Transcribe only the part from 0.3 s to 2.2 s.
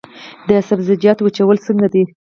د سبزیجاتو وچول څنګه دي؟